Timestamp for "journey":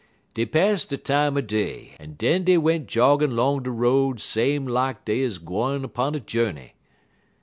6.19-6.73